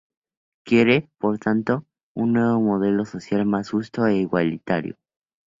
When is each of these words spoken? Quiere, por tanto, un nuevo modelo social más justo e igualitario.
Quiere, 0.65 1.11
por 1.19 1.37
tanto, 1.37 1.85
un 2.15 2.33
nuevo 2.33 2.59
modelo 2.59 3.05
social 3.05 3.45
más 3.45 3.69
justo 3.69 4.07
e 4.07 4.15
igualitario. 4.17 4.97